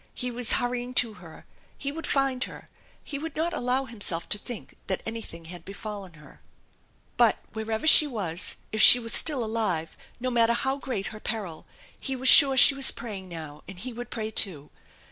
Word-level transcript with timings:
He 0.15 0.31
was 0.31 0.53
hurrying 0.53 0.95
to 0.95 1.13
her! 1.21 1.45
He 1.77 1.91
would 1.91 2.07
find 2.07 2.45
her! 2.45 2.69
He 3.03 3.19
would 3.19 3.35
not 3.35 3.53
allow 3.53 3.85
himself 3.85 4.27
to 4.29 4.39
think 4.39 4.73
that 4.87 5.03
anything 5.05 5.45
had 5.45 5.63
befallen 5.63 6.13
her. 6.15 6.41
But 7.17 7.37
wherever 7.53 7.85
she 7.85 8.07
was, 8.07 8.55
if 8.71 8.81
she 8.81 8.97
was 8.97 9.13
still 9.13 9.43
alive, 9.45 9.95
no 10.19 10.31
matter 10.31 10.53
how 10.53 10.77
great 10.79 11.09
her 11.13 11.19
peril, 11.19 11.67
he 11.99 12.15
was 12.15 12.29
sure 12.29 12.57
she 12.57 12.73
was 12.73 12.89
praying 12.91 13.29
now, 13.29 13.61
and 13.67 13.77
he 13.77 13.93
would 13.93 14.09
pray 14.09 14.31
too 14.31 14.71